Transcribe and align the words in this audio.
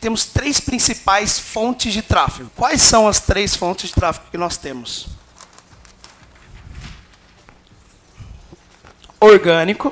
temos 0.00 0.24
três 0.24 0.60
principais 0.60 1.40
fontes 1.40 1.92
de 1.92 2.02
tráfego. 2.02 2.48
Quais 2.54 2.80
são 2.80 3.08
as 3.08 3.18
três 3.18 3.56
fontes 3.56 3.88
de 3.88 3.96
tráfego 3.96 4.30
que 4.30 4.38
nós 4.38 4.56
temos? 4.56 5.08
Orgânico. 9.18 9.90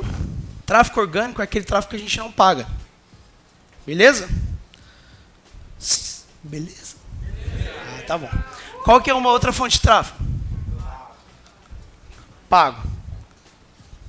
Tráfego 0.65 1.01
orgânico 1.01 1.41
é 1.41 1.45
aquele 1.45 1.65
tráfego 1.65 1.91
que 1.91 1.97
a 1.97 1.99
gente 1.99 2.19
não 2.19 2.31
paga. 2.31 2.69
Beleza? 3.85 4.29
Beleza? 6.41 6.95
Ah, 7.99 8.03
tá 8.07 8.17
bom. 8.17 8.31
Qual 8.85 9.03
que 9.03 9.11
é 9.11 9.15
uma 9.15 9.31
outra 9.31 9.53
fonte 9.53 9.73
de 9.73 9.81
tráfego? 9.81 10.25
Pago. 12.49 12.81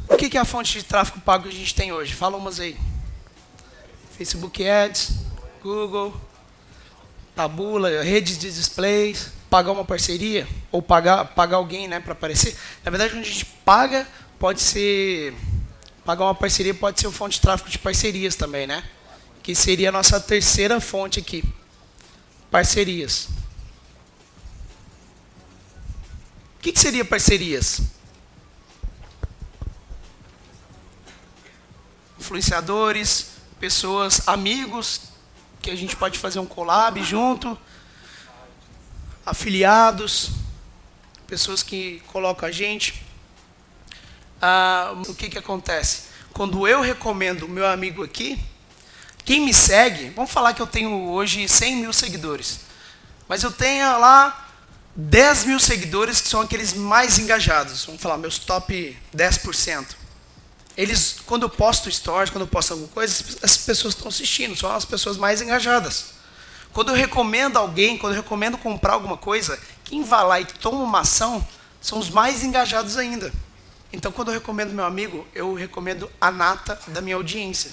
O 0.07 0.16
que 0.16 0.38
é 0.38 0.41
a 0.41 0.45
fonte 0.45 0.73
de 0.73 0.86
tráfego 0.86 1.20
pago 1.21 1.45
que 1.45 1.50
a 1.50 1.59
gente 1.59 1.73
tem 1.73 1.91
hoje? 1.91 2.14
Fala 2.14 2.38
umas 2.38 2.59
aí. 2.59 2.79
Facebook 4.16 4.68
Ads, 4.68 5.27
Google, 5.68 6.15
tabula, 7.36 8.01
redes 8.01 8.37
de 8.37 8.50
displays, 8.50 9.33
pagar 9.50 9.73
uma 9.73 9.83
parceria 9.83 10.47
ou 10.71 10.82
pagar, 10.82 11.25
pagar 11.25 11.57
alguém 11.57 11.89
né, 11.89 12.00
para 12.00 12.14
aparecer. 12.14 12.57
Na 12.86 12.89
verdade, 12.89 13.11
quando 13.11 13.25
a 13.25 13.28
gente 13.28 13.43
paga, 13.65 14.07
pode 14.39 14.61
ser. 14.61 15.33
Pagar 16.06 16.23
uma 16.23 16.33
parceria 16.36 16.73
pode 16.73 17.01
ser 17.01 17.11
fonte 17.11 17.33
de 17.33 17.42
tráfego 17.42 17.69
de 17.69 17.78
parcerias 17.79 18.33
também, 18.33 18.65
né? 18.65 18.82
Que 19.43 19.54
seria 19.54 19.89
a 19.89 19.92
nossa 19.92 20.21
terceira 20.21 20.79
fonte 20.79 21.19
aqui. 21.19 21.43
Parcerias. 22.50 23.28
O 26.56 26.61
que, 26.61 26.71
que 26.71 26.79
seria 26.79 27.04
parcerias? 27.04 27.81
Influenciadores, 32.17 33.31
pessoas, 33.59 34.25
amigos 34.30 35.06
que 35.61 35.72
a 35.72 35.75
gente 35.75 35.95
pode 35.95 36.17
fazer 36.17 36.39
um 36.39 36.45
collab 36.45 37.03
junto, 37.03 37.58
afiliados, 39.25 40.31
pessoas 41.28 41.62
que 41.62 42.02
colocam 42.08 42.48
a 42.48 42.52
gente. 42.52 43.04
Ah, 44.42 44.94
o 45.08 45.14
que, 45.14 45.30
que 45.30 45.38
acontece? 45.38 46.04
Quando 46.34 46.68
eu 46.68 46.81
recomendo 46.81 47.44
o 47.44 47.50
meu 47.50 47.68
amigo 47.68 48.04
aqui, 48.04 48.40
quem 49.26 49.42
me 49.42 49.54
segue, 49.54 50.09
vamos 50.12 50.31
falar 50.31 50.54
que 50.54 50.62
eu 50.62 50.68
tenho 50.68 51.09
hoje 51.09 51.48
100 51.48 51.76
mil 51.76 51.92
seguidores, 51.92 52.62
mas 53.28 53.44
eu 53.44 53.52
tenho 53.52 54.00
lá 54.00 54.48
10 54.96 55.46
mil 55.46 55.59
seguidores 55.59 56.22
que 56.22 56.28
são 56.28 56.42
aqueles 56.42 56.74
mais 56.74 57.20
engajados, 57.20 57.86
vamos 57.86 58.02
falar, 58.02 58.18
meus 58.18 58.40
top 58.40 58.98
10% 59.16 60.06
eles, 60.78 61.17
quando 61.25 61.42
eu 61.42 61.50
posto 61.50 61.92
stories, 61.92 62.30
quando 62.30 62.44
eu 62.44 62.47
posto 62.47 62.72
alguma 62.72 62.89
coisa, 62.89 63.25
as 63.42 63.58
pessoas 63.58 63.95
estão 63.95 64.09
assistindo, 64.09 64.56
são 64.56 64.72
as 64.72 64.86
pessoas 64.86 65.17
mais 65.17 65.42
engajadas. 65.42 66.17
Quando 66.72 66.89
eu 66.89 66.95
recomendo 66.95 67.58
alguém, 67.58 67.97
quando 67.97 68.14
eu 68.14 68.22
recomendo 68.22 68.59
comprar 68.59 68.94
alguma 68.94 69.17
coisa, 69.17 69.59
quem 69.84 70.03
vai 70.03 70.23
lá 70.23 70.39
e 70.39 70.45
toma 70.45 70.78
uma 70.84 71.00
ação 71.00 71.45
são 71.81 71.97
os 71.97 72.11
mais 72.11 72.44
engajados 72.44 72.95
ainda. 72.95 73.34
Então, 73.92 74.11
quando 74.11 74.28
eu 74.28 74.36
recomendo 74.36 74.73
meu 74.73 74.86
amigo, 74.86 75.25
eu 75.34 75.56
recomendo 75.56 76.11
a 76.22 76.30
nata 76.30 76.80
da 76.89 77.02
minha 77.02 77.16
audiência. 77.16 77.72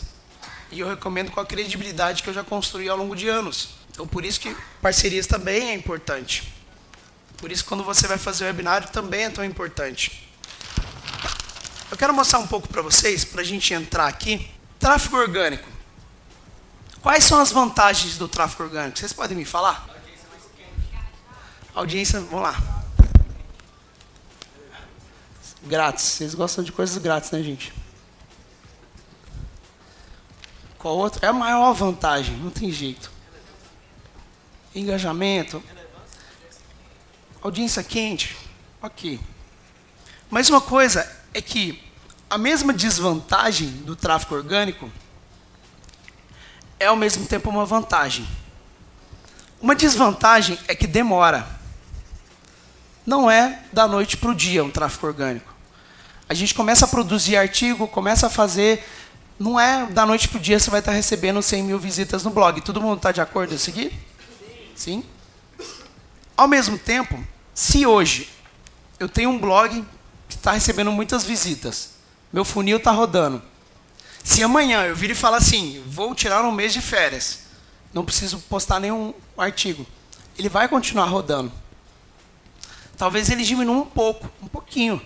E 0.72 0.80
eu 0.80 0.88
recomendo 0.88 1.30
com 1.30 1.40
a 1.40 1.44
credibilidade 1.44 2.22
que 2.22 2.30
eu 2.30 2.34
já 2.34 2.42
construí 2.42 2.88
ao 2.88 2.96
longo 2.96 3.14
de 3.14 3.28
anos. 3.28 3.70
Então, 3.90 4.06
por 4.06 4.24
isso 4.24 4.40
que 4.40 4.56
parcerias 4.80 5.26
também 5.26 5.70
é 5.70 5.74
importante. 5.74 6.54
Por 7.36 7.52
isso, 7.52 7.64
quando 7.66 7.84
você 7.84 8.06
vai 8.06 8.16
fazer 8.16 8.46
webinário, 8.46 8.88
também 8.88 9.24
é 9.24 9.30
tão 9.30 9.44
importante. 9.44 10.33
Eu 11.94 11.98
quero 11.98 12.12
mostrar 12.12 12.40
um 12.40 12.46
pouco 12.48 12.66
para 12.66 12.82
vocês, 12.82 13.24
para 13.24 13.40
a 13.40 13.44
gente 13.44 13.72
entrar 13.72 14.08
aqui. 14.08 14.50
Tráfego 14.80 15.16
orgânico. 15.16 15.68
Quais 17.00 17.22
são 17.22 17.40
as 17.40 17.52
vantagens 17.52 18.18
do 18.18 18.26
tráfego 18.26 18.64
orgânico? 18.64 18.98
Vocês 18.98 19.12
podem 19.12 19.36
me 19.36 19.44
falar? 19.44 19.88
Audiência, 21.72 22.18
vamos 22.18 22.42
lá. 22.42 22.60
Grátis. 25.62 26.04
Vocês 26.04 26.34
gostam 26.34 26.64
de 26.64 26.72
coisas 26.72 26.98
grátis, 26.98 27.30
né, 27.30 27.40
gente? 27.44 27.72
Qual 30.76 30.96
outro? 30.96 31.24
É 31.24 31.28
a 31.28 31.32
maior 31.32 31.72
vantagem, 31.74 32.36
não 32.38 32.50
tem 32.50 32.72
jeito. 32.72 33.08
Engajamento. 34.74 35.62
Audiência 37.40 37.84
quente. 37.84 38.36
Ok. 38.82 39.20
Mas 40.28 40.50
uma 40.50 40.60
coisa 40.60 41.08
é 41.32 41.40
que 41.40 41.83
a 42.34 42.38
mesma 42.38 42.72
desvantagem 42.72 43.68
do 43.68 43.94
tráfego 43.94 44.34
orgânico 44.34 44.90
é 46.80 46.86
ao 46.86 46.96
mesmo 46.96 47.24
tempo 47.26 47.48
uma 47.48 47.64
vantagem. 47.64 48.26
Uma 49.62 49.72
desvantagem 49.72 50.58
é 50.66 50.74
que 50.74 50.88
demora. 50.88 51.48
Não 53.06 53.30
é 53.30 53.62
da 53.72 53.86
noite 53.86 54.16
para 54.16 54.30
o 54.30 54.34
dia 54.34 54.64
um 54.64 54.70
tráfego 54.70 55.06
orgânico. 55.06 55.54
A 56.28 56.34
gente 56.34 56.54
começa 56.54 56.86
a 56.86 56.88
produzir 56.88 57.36
artigo, 57.36 57.86
começa 57.86 58.26
a 58.26 58.30
fazer. 58.30 58.84
Não 59.38 59.60
é 59.60 59.86
da 59.86 60.04
noite 60.04 60.26
para 60.26 60.38
o 60.38 60.40
dia 60.40 60.58
você 60.58 60.70
vai 60.70 60.80
estar 60.80 60.90
recebendo 60.90 61.40
100 61.40 61.62
mil 61.62 61.78
visitas 61.78 62.24
no 62.24 62.30
blog. 62.30 62.60
Todo 62.62 62.82
mundo 62.82 62.96
está 62.96 63.12
de 63.12 63.20
acordo 63.20 63.54
a 63.54 63.58
seguir? 63.58 63.92
Sim. 64.74 65.04
Ao 66.36 66.48
mesmo 66.48 66.76
tempo, 66.80 67.24
se 67.54 67.86
hoje 67.86 68.28
eu 68.98 69.08
tenho 69.08 69.30
um 69.30 69.38
blog 69.38 69.84
está 70.28 70.50
recebendo 70.50 70.90
muitas 70.90 71.22
visitas. 71.22 71.94
Meu 72.34 72.44
funil 72.44 72.78
está 72.78 72.90
rodando. 72.90 73.40
Se 74.24 74.42
amanhã 74.42 74.86
eu 74.86 74.96
vir 74.96 75.08
e 75.08 75.14
falar 75.14 75.36
assim, 75.36 75.80
vou 75.86 76.16
tirar 76.16 76.42
um 76.44 76.50
mês 76.50 76.72
de 76.72 76.80
férias, 76.80 77.42
não 77.92 78.04
preciso 78.04 78.40
postar 78.48 78.80
nenhum 78.80 79.14
artigo, 79.38 79.86
ele 80.36 80.48
vai 80.48 80.66
continuar 80.66 81.04
rodando. 81.04 81.52
Talvez 82.96 83.30
ele 83.30 83.44
diminua 83.44 83.76
um 83.76 83.86
pouco, 83.86 84.28
um 84.42 84.48
pouquinho, 84.48 85.00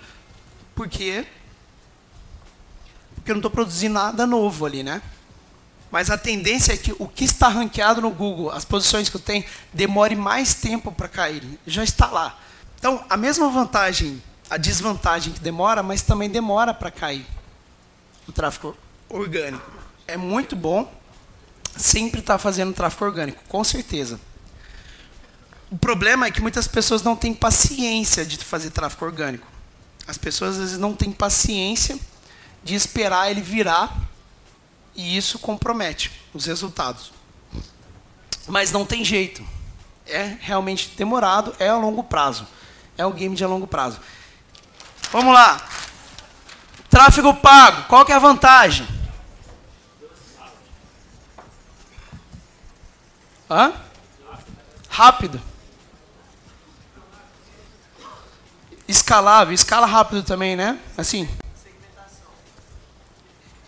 porque 0.75 1.27
porque 3.17 3.31
eu 3.31 3.35
não 3.35 3.41
estou 3.41 3.51
produzindo 3.51 3.93
nada 3.93 4.27
novo 4.27 4.65
ali, 4.65 4.83
né? 4.83 5.03
Mas 5.91 6.09
a 6.09 6.17
tendência 6.17 6.73
é 6.73 6.79
que 6.79 6.97
o 6.99 7.07
que 7.07 7.25
está 7.25 7.49
ranqueado 7.49 8.01
no 8.01 8.09
Google, 8.09 8.51
as 8.51 8.65
posições 8.65 9.11
que 9.11 9.17
eu 9.17 9.21
tenho, 9.21 9.45
demore 9.71 10.17
mais 10.17 10.55
tempo 10.55 10.91
para 10.91 11.09
cair. 11.09 11.43
Já 11.67 11.85
está 11.85 12.07
lá. 12.07 12.39
Então, 12.79 13.05
a 13.07 13.19
mesma 13.19 13.51
vantagem 13.51 14.23
a 14.51 14.57
desvantagem 14.57 15.33
que 15.33 15.41
demora, 15.41 15.83
mas 15.83 16.03
também 16.03 16.29
demora 16.29 16.73
para 16.73 16.91
cair 16.91 17.27
o 18.27 18.33
tráfego 18.33 18.77
orgânico. 19.09 19.71
É 20.07 20.17
muito 20.17 20.57
bom 20.57 20.91
sempre 21.77 22.21
estar 22.21 22.35
tá 22.35 22.39
fazendo 22.39 22.73
tráfego 22.73 23.05
orgânico, 23.05 23.43
com 23.49 23.63
certeza. 23.63 24.21
O 25.71 25.77
problema 25.77 26.27
é 26.27 26.31
que 26.31 26.41
muitas 26.41 26.67
pessoas 26.67 27.03
não 27.03 27.15
têm 27.15 27.35
paciência 27.35 28.25
de 28.25 28.39
fazer 28.39 28.71
tráfego 28.71 29.05
orgânico. 29.05 29.47
As 30.07 30.17
pessoas 30.17 30.53
às 30.53 30.59
vezes 30.59 30.79
não 30.79 30.95
têm 30.95 31.13
paciência 31.13 31.99
de 32.65 32.75
esperar 32.75 33.31
ele 33.31 33.43
virar 33.43 33.95
e 34.95 35.17
isso 35.17 35.39
compromete 35.39 36.11
os 36.33 36.47
resultados. 36.47 37.13
Mas 38.47 38.73
não 38.73 38.87
tem 38.87 39.05
jeito. 39.05 39.45
É 40.07 40.39
realmente 40.41 40.93
demorado, 40.97 41.55
é 41.59 41.69
a 41.69 41.77
longo 41.77 42.03
prazo. 42.03 42.47
É 42.97 43.05
um 43.05 43.13
game 43.13 43.37
de 43.37 43.45
a 43.45 43.47
longo 43.47 43.67
prazo. 43.67 44.01
Vamos 45.11 45.33
lá. 45.33 45.57
Tráfego 46.91 47.35
pago, 47.35 47.85
qual 47.85 48.05
que 48.05 48.13
é 48.13 48.15
a 48.15 48.19
vantagem? 48.19 48.87
Hã? 53.51 53.73
Rápido. 54.89 55.41
Escalável, 58.87 59.55
escala 59.55 59.87
rápido 59.87 60.23
também, 60.23 60.57
né? 60.57 60.79
Assim. 60.97 61.29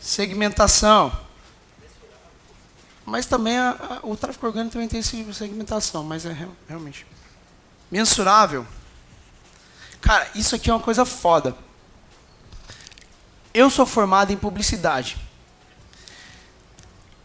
Segmentação. 0.01 1.13
Mas 3.05 3.27
também 3.27 3.59
a, 3.59 3.71
a, 3.71 4.07
o 4.07 4.17
tráfego 4.17 4.47
orgânico 4.47 4.73
também 4.73 4.89
tem 4.89 5.03
segmentação, 5.03 6.05
mas 6.05 6.25
é 6.25 6.49
realmente 6.69 7.07
mensurável. 7.91 8.67
Cara, 10.01 10.29
isso 10.35 10.55
aqui 10.55 10.71
é 10.71 10.73
uma 10.73 10.81
coisa 10.81 11.05
foda. 11.05 11.55
Eu 13.53 13.69
sou 13.69 13.85
formado 13.85 14.33
em 14.33 14.37
publicidade. 14.37 15.17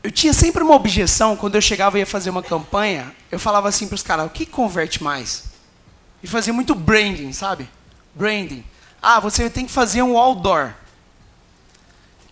Eu 0.03 0.11
tinha 0.11 0.33
sempre 0.33 0.63
uma 0.63 0.75
objeção 0.75 1.35
quando 1.35 1.55
eu 1.55 1.61
chegava 1.61 1.97
e 1.97 2.01
ia 2.01 2.05
fazer 2.05 2.29
uma 2.29 2.43
campanha. 2.43 3.15
Eu 3.31 3.39
falava 3.39 3.67
assim 3.69 3.87
para 3.87 3.95
os 3.95 4.03
caras: 4.03 4.25
o 4.25 4.29
que 4.29 4.45
converte 4.45 5.03
mais? 5.03 5.45
E 6.21 6.27
fazia 6.27 6.53
muito 6.53 6.75
branding, 6.75 7.31
sabe? 7.31 7.69
Branding. 8.13 8.63
Ah, 9.01 9.19
você 9.19 9.49
tem 9.49 9.65
que 9.65 9.71
fazer 9.71 10.01
um 10.01 10.17
outdoor. 10.17 10.73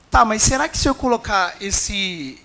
Tá, 0.10 0.24
mas 0.24 0.44
será 0.44 0.68
que 0.68 0.78
se 0.78 0.88
eu 0.88 0.94
colocar 0.94 1.56
esse, 1.60 2.40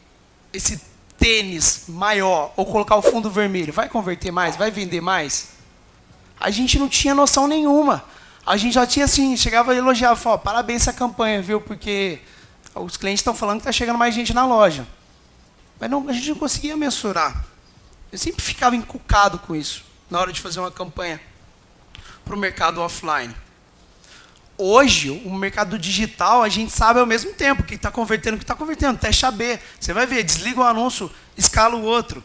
esse 0.52 0.80
tênis 1.18 1.84
maior 1.88 2.52
ou 2.56 2.64
colocar 2.64 2.96
o 2.96 3.02
fundo 3.02 3.30
vermelho, 3.30 3.72
vai 3.72 3.88
converter 3.88 4.30
mais? 4.30 4.56
Vai 4.56 4.70
vender 4.70 5.02
mais? 5.02 5.57
A 6.40 6.50
gente 6.50 6.78
não 6.78 6.88
tinha 6.88 7.14
noção 7.14 7.46
nenhuma. 7.46 8.04
A 8.46 8.56
gente 8.56 8.74
já 8.74 8.86
tinha 8.86 9.04
assim, 9.04 9.36
chegava 9.36 9.74
e 9.74 9.78
elogiava, 9.78 10.16
falava, 10.16 10.42
parabéns 10.42 10.82
essa 10.82 10.92
campanha, 10.92 11.42
viu? 11.42 11.60
Porque 11.60 12.20
os 12.74 12.96
clientes 12.96 13.20
estão 13.20 13.34
falando 13.34 13.56
que 13.56 13.62
está 13.62 13.72
chegando 13.72 13.98
mais 13.98 14.14
gente 14.14 14.32
na 14.32 14.46
loja. 14.46 14.86
Mas 15.78 15.90
não, 15.90 16.08
a 16.08 16.12
gente 16.12 16.30
não 16.30 16.36
conseguia 16.36 16.76
mensurar. 16.76 17.44
Eu 18.10 18.18
sempre 18.18 18.42
ficava 18.42 18.74
encucado 18.74 19.38
com 19.40 19.54
isso 19.54 19.84
na 20.10 20.18
hora 20.18 20.32
de 20.32 20.40
fazer 20.40 20.60
uma 20.60 20.70
campanha 20.70 21.20
para 22.24 22.34
o 22.34 22.38
mercado 22.38 22.80
offline. 22.80 23.34
Hoje, 24.56 25.10
o 25.24 25.32
mercado 25.32 25.78
digital, 25.78 26.42
a 26.42 26.48
gente 26.48 26.72
sabe 26.72 26.98
ao 26.98 27.06
mesmo 27.06 27.32
tempo 27.32 27.62
que 27.62 27.74
está 27.74 27.90
convertendo, 27.90 28.38
que 28.38 28.44
está 28.44 28.54
convertendo. 28.54 28.98
Teste 28.98 29.24
AB. 29.24 29.58
Você 29.78 29.92
vai 29.92 30.06
ver, 30.06 30.24
desliga 30.24 30.60
o 30.60 30.64
anúncio, 30.64 31.10
escala 31.36 31.76
o 31.76 31.82
outro. 31.82 32.24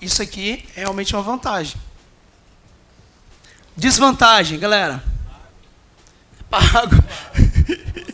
Isso 0.00 0.20
aqui 0.20 0.68
é 0.76 0.80
realmente 0.80 1.14
uma 1.14 1.22
vantagem. 1.22 1.80
Desvantagem, 3.76 4.58
galera. 4.58 5.02
Pago. 6.48 6.96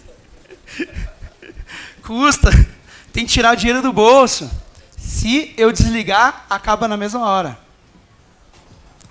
Custa. 2.03 2.51
Tem 3.13 3.27
que 3.27 3.33
tirar 3.33 3.55
dinheiro 3.55 3.83
do 3.83 3.93
bolso. 3.93 4.51
Se 4.97 5.55
eu 5.57 5.73
desligar, 5.73 6.47
acaba 6.51 6.87
na 6.87 6.97
mesma 6.97 7.27
hora. 7.27 7.59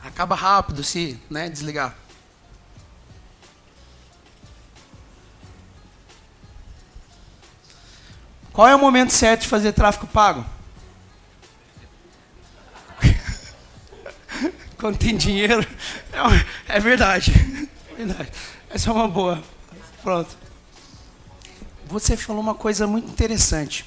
Acaba 0.03 0.35
rápido 0.35 0.83
se 0.83 1.19
né, 1.29 1.49
desligar. 1.49 1.95
Qual 8.55 8.67
é 8.67 8.73
o 8.73 8.79
momento 8.79 9.11
certo 9.11 9.41
de 9.41 9.47
fazer 9.49 9.73
tráfego 9.73 10.07
pago? 10.07 10.45
Quando 14.79 14.97
tem 14.97 15.17
dinheiro. 15.17 15.67
É, 16.15 16.77
é 16.77 16.79
verdade. 16.79 17.31
É 17.91 17.95
verdade. 17.95 18.31
Essa 18.69 18.89
é 18.89 18.93
uma 18.93 19.07
boa. 19.07 19.43
Pronto. 20.01 20.37
Você 21.87 22.15
falou 22.17 22.41
uma 22.41 22.55
coisa 22.55 22.87
muito 22.87 23.09
interessante. 23.09 23.85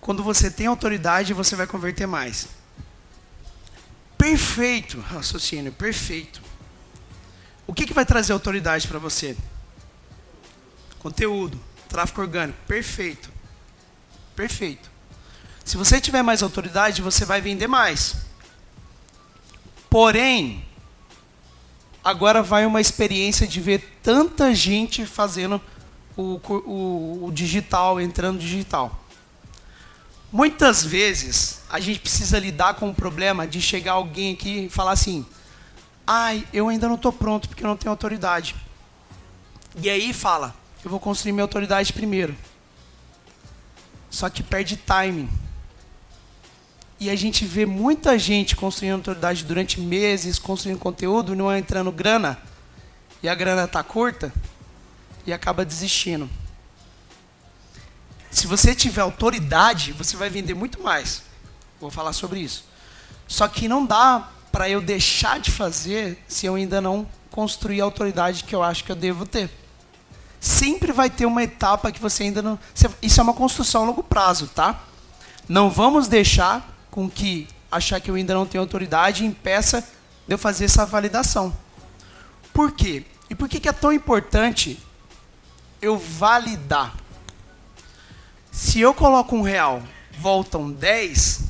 Quando 0.00 0.22
você 0.22 0.50
tem 0.50 0.66
autoridade, 0.66 1.32
você 1.32 1.56
vai 1.56 1.66
converter 1.66 2.06
mais. 2.06 2.48
Perfeito, 4.16 5.00
raciocínio, 5.00 5.72
perfeito. 5.72 6.40
O 7.66 7.74
que, 7.74 7.86
que 7.86 7.92
vai 7.92 8.06
trazer 8.06 8.32
autoridade 8.32 8.86
para 8.86 8.98
você? 8.98 9.36
Conteúdo, 10.98 11.60
tráfego 11.88 12.22
orgânico, 12.22 12.58
perfeito. 12.66 13.30
Perfeito. 14.34 14.90
Se 15.64 15.76
você 15.76 16.00
tiver 16.00 16.22
mais 16.22 16.42
autoridade, 16.42 17.02
você 17.02 17.24
vai 17.24 17.40
vender 17.40 17.66
mais. 17.66 18.16
Porém, 19.88 20.65
agora 22.06 22.40
vai 22.40 22.64
uma 22.64 22.80
experiência 22.80 23.48
de 23.48 23.60
ver 23.60 23.98
tanta 24.00 24.54
gente 24.54 25.04
fazendo 25.04 25.60
o, 26.16 26.40
o, 26.48 27.24
o 27.24 27.32
digital, 27.32 28.00
entrando 28.00 28.38
digital. 28.38 29.04
Muitas 30.30 30.84
vezes 30.84 31.62
a 31.68 31.80
gente 31.80 31.98
precisa 31.98 32.38
lidar 32.38 32.74
com 32.74 32.90
o 32.90 32.94
problema 32.94 33.44
de 33.44 33.60
chegar 33.60 33.94
alguém 33.94 34.34
aqui 34.34 34.66
e 34.66 34.68
falar 34.68 34.92
assim: 34.92 35.26
ai, 36.06 36.46
eu 36.52 36.68
ainda 36.68 36.86
não 36.86 36.94
estou 36.94 37.12
pronto 37.12 37.48
porque 37.48 37.64
eu 37.64 37.68
não 37.68 37.76
tenho 37.76 37.90
autoridade. 37.90 38.54
E 39.74 39.90
aí 39.90 40.12
fala: 40.12 40.54
eu 40.84 40.90
vou 40.90 41.00
construir 41.00 41.32
minha 41.32 41.42
autoridade 41.42 41.92
primeiro. 41.92 42.36
Só 44.08 44.30
que 44.30 44.44
perde 44.44 44.76
timing. 44.76 45.28
E 46.98 47.10
a 47.10 47.16
gente 47.16 47.44
vê 47.44 47.66
muita 47.66 48.18
gente 48.18 48.56
construindo 48.56 48.94
autoridade 48.94 49.44
durante 49.44 49.80
meses, 49.80 50.38
construindo 50.38 50.78
conteúdo, 50.78 51.34
não 51.34 51.54
entrando 51.54 51.92
grana, 51.92 52.38
e 53.22 53.28
a 53.28 53.34
grana 53.34 53.64
está 53.64 53.82
curta, 53.82 54.32
e 55.26 55.32
acaba 55.32 55.64
desistindo. 55.64 56.28
Se 58.30 58.46
você 58.46 58.74
tiver 58.74 59.02
autoridade, 59.02 59.92
você 59.92 60.16
vai 60.16 60.30
vender 60.30 60.54
muito 60.54 60.82
mais. 60.82 61.22
Vou 61.80 61.90
falar 61.90 62.12
sobre 62.12 62.40
isso. 62.40 62.64
Só 63.26 63.46
que 63.48 63.68
não 63.68 63.84
dá 63.84 64.30
para 64.50 64.68
eu 64.70 64.80
deixar 64.80 65.38
de 65.38 65.50
fazer 65.50 66.22
se 66.26 66.46
eu 66.46 66.54
ainda 66.54 66.80
não 66.80 67.06
construir 67.30 67.80
a 67.80 67.84
autoridade 67.84 68.44
que 68.44 68.54
eu 68.54 68.62
acho 68.62 68.84
que 68.84 68.92
eu 68.92 68.96
devo 68.96 69.26
ter. 69.26 69.50
Sempre 70.40 70.92
vai 70.92 71.10
ter 71.10 71.26
uma 71.26 71.42
etapa 71.42 71.92
que 71.92 72.00
você 72.00 72.22
ainda 72.22 72.40
não. 72.40 72.58
Isso 73.02 73.20
é 73.20 73.22
uma 73.22 73.34
construção 73.34 73.82
a 73.82 73.86
longo 73.86 74.02
prazo, 74.02 74.48
tá? 74.48 74.82
Não 75.48 75.68
vamos 75.68 76.08
deixar 76.08 76.75
com 76.96 77.10
que 77.10 77.46
achar 77.70 78.00
que 78.00 78.10
eu 78.10 78.14
ainda 78.14 78.32
não 78.32 78.46
tenho 78.46 78.62
autoridade 78.62 79.22
impeça 79.22 79.82
de 80.26 80.32
eu 80.32 80.38
fazer 80.38 80.64
essa 80.64 80.86
validação. 80.86 81.54
Por 82.54 82.72
quê? 82.72 83.04
E 83.28 83.34
por 83.34 83.50
que 83.50 83.68
é 83.68 83.72
tão 83.72 83.92
importante 83.92 84.80
eu 85.82 85.98
validar? 85.98 86.96
Se 88.50 88.80
eu 88.80 88.94
coloco 88.94 89.36
um 89.36 89.42
real, 89.42 89.82
voltam 90.18 90.72
10, 90.72 91.42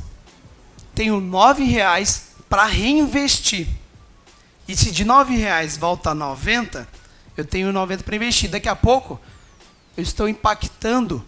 tenho 0.93 1.21
nove 1.21 1.63
reais 1.63 2.31
para 2.49 2.65
reinvestir. 2.65 3.69
E 4.67 4.75
se 4.75 4.91
de 4.91 5.05
nove 5.05 5.37
reais 5.37 5.77
volta 5.77 6.13
90, 6.13 6.89
eu 7.37 7.45
tenho 7.45 7.73
90 7.73 8.03
para 8.03 8.17
investir. 8.17 8.51
Daqui 8.51 8.69
a 8.69 8.75
pouco, 8.75 9.21
eu 9.97 10.03
estou 10.03 10.29
impactando 10.29 11.25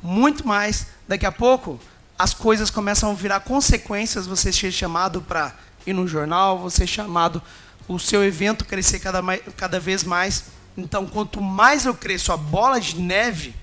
muito 0.00 0.46
mais. 0.46 0.86
Daqui 1.08 1.26
a 1.26 1.32
pouco, 1.32 1.80
as 2.18 2.32
coisas 2.32 2.70
começam 2.70 3.10
a 3.10 3.14
virar 3.14 3.40
consequências. 3.40 4.26
Você 4.26 4.52
ser 4.52 4.72
chamado 4.72 5.20
para 5.20 5.54
ir 5.86 5.92
no 5.92 6.06
jornal, 6.06 6.58
você 6.58 6.86
chamado 6.86 7.42
o 7.88 7.98
seu 7.98 8.24
evento 8.24 8.64
crescer 8.64 8.98
cada, 8.98 9.22
cada 9.56 9.78
vez 9.78 10.02
mais. 10.02 10.44
Então, 10.76 11.06
quanto 11.06 11.40
mais 11.40 11.86
eu 11.86 11.94
cresço 11.94 12.32
a 12.32 12.36
bola 12.36 12.80
de 12.80 12.98
neve, 12.98 13.54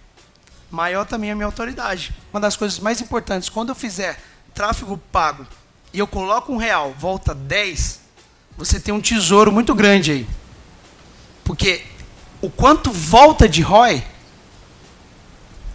maior 0.71 1.05
também 1.05 1.31
a 1.31 1.35
minha 1.35 1.45
autoridade. 1.45 2.13
Uma 2.33 2.39
das 2.39 2.55
coisas 2.55 2.79
mais 2.79 3.01
importantes, 3.01 3.50
quando 3.50 3.69
eu 3.69 3.75
fizer 3.75 4.19
tráfego 4.53 4.97
pago 5.11 5.45
e 5.91 6.00
eu 6.00 6.07
coloco 6.07 6.51
um 6.51 6.57
real, 6.57 6.94
volta 6.97 7.33
10, 7.35 8.00
você 8.57 8.79
tem 8.79 8.94
um 8.94 9.01
tesouro 9.01 9.51
muito 9.51 9.75
grande 9.75 10.11
aí. 10.11 10.29
Porque 11.44 11.83
o 12.41 12.50
quanto 12.50 12.91
volta 12.91 13.47
de 13.47 13.61
ROI 13.61 14.03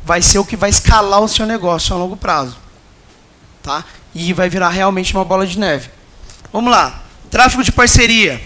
vai 0.05 0.23
ser 0.23 0.39
o 0.39 0.45
que 0.45 0.57
vai 0.57 0.71
escalar 0.71 1.21
o 1.21 1.29
seu 1.29 1.47
negócio 1.47 1.95
a 1.95 1.99
longo 1.99 2.17
prazo. 2.17 2.68
Tá? 3.69 3.85
E 4.15 4.33
vai 4.33 4.49
virar 4.49 4.71
realmente 4.71 5.13
uma 5.13 5.27
bola 5.27 5.47
de 5.47 5.59
neve. 5.59 5.91
Vamos 6.51 6.71
lá. 6.71 7.03
Tráfego 7.31 7.63
de 7.63 7.71
parceria. 7.71 8.41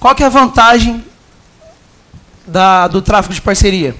Qual 0.00 0.16
que 0.16 0.24
é 0.24 0.26
a 0.26 0.28
vantagem 0.28 1.06
da, 2.44 2.88
do 2.88 3.00
tráfego 3.00 3.32
de 3.32 3.40
parceria? 3.40 3.94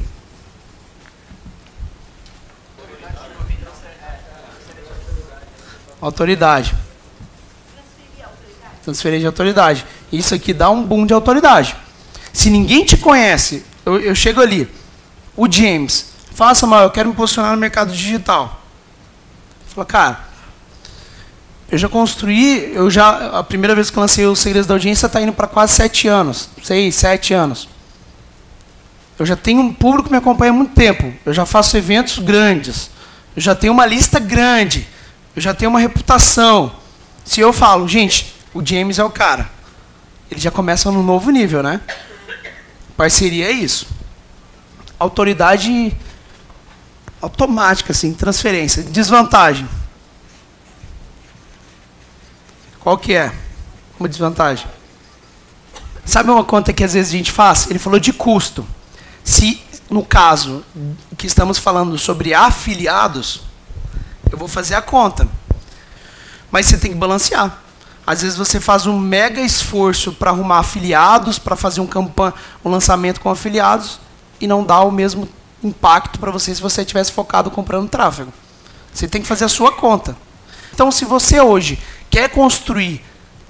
Autoridade. 6.00 6.75
Transferência 8.82 9.20
de 9.20 9.26
autoridade. 9.26 9.87
Isso 10.11 10.34
aqui 10.34 10.52
dá 10.52 10.68
um 10.70 10.82
boom 10.82 11.06
de 11.06 11.14
autoridade. 11.14 11.76
Se 12.32 12.50
ninguém 12.50 12.84
te 12.84 12.96
conhece, 12.96 13.64
eu, 13.87 14.00
eu 14.00 14.14
chego 14.16 14.40
ali, 14.40 14.68
o 15.37 15.49
James, 15.49 16.12
faça 16.34 16.66
mal, 16.66 16.82
eu 16.82 16.90
quero 16.90 17.08
me 17.10 17.14
posicionar 17.14 17.52
no 17.52 17.58
mercado 17.58 17.92
digital. 17.92 18.60
Fala, 19.66 19.86
cara, 19.86 20.20
eu 21.70 21.78
já 21.78 21.88
construí, 21.88 22.72
eu 22.74 22.90
já 22.90 23.38
a 23.38 23.42
primeira 23.42 23.74
vez 23.74 23.88
que 23.90 23.98
lancei 23.98 24.26
os 24.26 24.38
segredos 24.38 24.66
da 24.66 24.74
audiência 24.74 25.06
está 25.06 25.20
indo 25.20 25.32
para 25.32 25.46
quase 25.46 25.74
sete 25.74 26.06
anos, 26.08 26.48
seis, 26.62 26.94
sete 26.94 27.32
anos. 27.32 27.68
Eu 29.18 29.24
já 29.24 29.36
tenho 29.36 29.60
um 29.60 29.72
público 29.72 30.04
que 30.04 30.10
me 30.10 30.18
acompanha 30.18 30.50
há 30.50 30.54
muito 30.54 30.74
tempo. 30.74 31.12
Eu 31.24 31.32
já 31.32 31.46
faço 31.46 31.76
eventos 31.76 32.18
grandes. 32.18 32.90
Eu 33.36 33.42
já 33.42 33.54
tenho 33.54 33.72
uma 33.72 33.86
lista 33.86 34.18
grande. 34.18 34.86
Eu 35.34 35.40
já 35.40 35.54
tenho 35.54 35.70
uma 35.70 35.78
reputação. 35.78 36.72
Se 37.24 37.40
eu 37.40 37.52
falo, 37.52 37.86
gente, 37.88 38.34
o 38.52 38.64
James 38.64 38.98
é 38.98 39.04
o 39.04 39.10
cara, 39.10 39.48
ele 40.30 40.40
já 40.40 40.50
começa 40.50 40.90
no 40.90 41.02
novo 41.02 41.30
nível, 41.30 41.62
né? 41.62 41.80
Parceria 42.96 43.46
é 43.46 43.52
isso. 43.52 43.86
Autoridade 44.98 45.96
automática, 47.23 47.93
assim, 47.93 48.12
transferência. 48.12 48.83
Desvantagem. 48.83 49.69
Qual 52.81 52.99
que 52.99 53.14
é? 53.14 53.33
Uma 53.99 54.09
desvantagem. 54.09 54.67
Sabe 56.05 56.31
uma 56.31 56.43
conta 56.43 56.73
que 56.73 56.83
às 56.83 56.95
vezes 56.95 57.14
a 57.14 57.17
gente 57.17 57.31
faz? 57.31 57.71
Ele 57.71 57.79
falou 57.79 58.00
de 58.00 58.12
custo. 58.12 58.67
Se, 59.23 59.62
no 59.88 60.05
caso 60.05 60.64
que 61.17 61.29
estamos 61.29 61.59
falando 61.59 61.97
sobre 61.97 62.35
afiliados, 62.35 63.43
eu 64.31 64.37
vou 64.37 64.49
fazer 64.49 64.75
a 64.75 64.83
conta. 64.83 65.29
Mas 66.50 66.67
você 66.67 66.76
tem 66.76 66.91
que 66.91 66.99
balancear. 66.99 67.62
Às 68.05 68.23
vezes 68.23 68.37
você 68.37 68.59
faz 68.59 68.85
um 68.85 68.99
mega 68.99 69.41
esforço 69.41 70.12
para 70.12 70.31
arrumar 70.33 70.59
afiliados, 70.59 71.38
para 71.38 71.55
fazer 71.55 71.81
um, 71.81 71.87
campanha, 71.87 72.35
um 72.64 72.69
lançamento 72.69 73.21
com 73.21 73.31
afiliados, 73.31 74.00
e 74.41 74.47
não 74.49 74.64
dá 74.64 74.81
o 74.81 74.91
mesmo 74.91 75.29
impacto 75.62 76.19
para 76.19 76.31
você 76.31 76.54
se 76.54 76.61
você 76.61 76.85
tivesse 76.85 77.12
focado 77.12 77.50
comprando 77.50 77.88
tráfego. 77.88 78.33
Você 78.92 79.09
tem 79.09 79.23
que 79.23 79.28
fazer 79.28 79.45
a 79.45 79.49
sua 79.49 79.73
conta. 79.73 80.16
Então, 80.75 80.90
se 80.90 81.04
você 81.04 81.40
hoje 81.40 81.78
quer 82.11 82.28
construir 82.28 83.02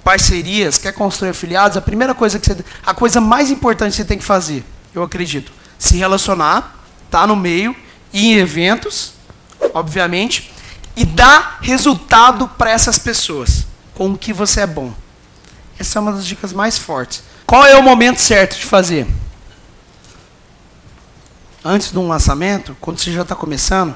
parcerias, 0.03 0.77
quer 0.77 0.93
construir 0.93 1.29
afiliados, 1.29 1.77
a 1.77 1.81
primeira 1.81 2.13
coisa 2.13 2.37
que 2.37 2.45
você, 2.45 2.63
a 2.85 2.93
coisa 2.93 3.21
mais 3.21 3.49
importante 3.49 3.91
que 3.91 3.97
você 3.97 4.05
tem 4.05 4.17
que 4.17 4.23
fazer, 4.23 4.63
eu 4.93 5.01
acredito, 5.01 5.51
se 5.79 5.95
relacionar, 5.97 6.83
tá 7.09 7.25
no 7.25 7.35
meio 7.35 7.75
e 8.11 8.27
em 8.27 8.35
eventos, 8.35 9.13
obviamente, 9.73 10.51
e 10.95 11.05
dá 11.05 11.57
resultado 11.61 12.47
para 12.47 12.71
essas 12.71 12.99
pessoas 12.99 13.65
com 13.95 14.11
o 14.11 14.17
que 14.17 14.33
você 14.33 14.61
é 14.61 14.67
bom. 14.67 14.93
Essa 15.79 15.99
é 15.99 16.01
uma 16.01 16.11
das 16.11 16.25
dicas 16.25 16.53
mais 16.53 16.77
fortes. 16.77 17.23
Qual 17.45 17.65
é 17.65 17.75
o 17.75 17.83
momento 17.83 18.19
certo 18.19 18.57
de 18.57 18.65
fazer? 18.65 19.07
Antes 21.65 21.91
de 21.91 21.97
um 21.97 22.07
lançamento, 22.07 22.75
quando 22.81 22.99
você 22.99 23.11
já 23.11 23.21
está 23.21 23.35
começando, 23.35 23.95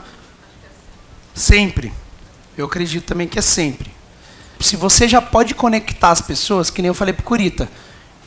sempre. 1.33 1.91
Eu 2.57 2.65
acredito 2.65 3.05
também 3.05 3.27
que 3.27 3.37
é 3.37 3.41
sempre. 3.41 3.91
Se 4.59 4.75
você 4.75 5.07
já 5.07 5.21
pode 5.21 5.53
conectar 5.53 6.11
as 6.11 6.21
pessoas, 6.21 6.69
que 6.69 6.81
nem 6.81 6.87
eu 6.87 6.93
falei 6.93 7.13
para 7.13 7.21
o 7.21 7.25
Curita, 7.25 7.69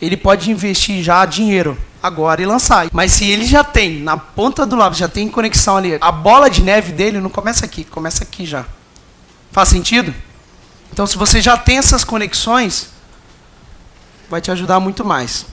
ele 0.00 0.16
pode 0.16 0.50
investir 0.50 1.02
já 1.02 1.25
dinheiro 1.25 1.76
agora 2.02 2.40
e 2.40 2.47
lançar. 2.47 2.88
Mas 2.92 3.12
se 3.12 3.25
ele 3.28 3.44
já 3.44 3.64
tem, 3.64 4.00
na 4.00 4.16
ponta 4.16 4.64
do 4.64 4.76
lápis, 4.76 4.99
já 4.99 5.09
tem 5.09 5.28
conexão 5.28 5.76
ali, 5.76 5.99
a 6.00 6.12
bola 6.12 6.49
de 6.49 6.62
neve 6.62 6.92
dele 6.92 7.20
não 7.20 7.30
começa 7.30 7.64
aqui, 7.64 7.85
começa 7.85 8.23
aqui 8.23 8.47
já. 8.47 8.64
Faz 9.50 9.68
sentido? 9.68 10.14
Então, 10.92 11.06
se 11.06 11.16
você 11.16 11.40
já 11.40 11.56
tem 11.56 11.78
essas 11.78 12.04
conexões, 12.04 12.90
vai 14.28 14.40
te 14.40 14.50
ajudar 14.50 14.80
muito 14.80 15.04
mais. 15.04 15.47